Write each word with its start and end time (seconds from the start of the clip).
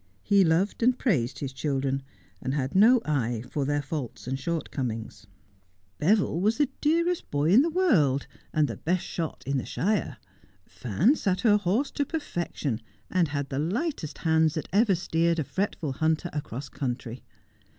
He 0.23 0.43
loved 0.43 0.81
and 0.81 0.97
praised 0.97 1.37
his 1.37 1.53
children, 1.53 2.01
and 2.41 2.55
had 2.55 2.73
no 2.73 3.01
eye 3.05 3.43
for 3.47 3.65
their 3.65 3.83
faults 3.83 4.25
and 4.25 4.39
shortcomings. 4.39 5.27
Beville 5.99 6.41
was 6.41 6.57
the 6.57 6.69
dearest 6.81 7.29
boy 7.29 7.51
in 7.51 7.61
the 7.61 7.69
world, 7.69 8.25
and 8.51 8.67
the 8.67 8.77
best 8.77 9.05
shot 9.05 9.43
in 9.45 9.57
Blatchmardean 9.59 9.65
Castle. 9.65 10.17
123 10.81 10.89
the 10.89 10.89
shire; 10.97 11.05
Fan 11.05 11.15
sat 11.15 11.41
her 11.41 11.57
horse 11.57 11.91
to 11.91 12.05
perfection, 12.07 12.81
and 13.11 13.27
had 13.27 13.49
the 13.49 13.59
lightest 13.59 14.17
hands 14.17 14.55
that 14.55 14.67
ever 14.73 14.95
steered 14.95 15.37
a 15.37 15.43
fretful 15.43 15.93
hunter 15.93 16.31
across 16.33 16.67
country. 16.67 17.21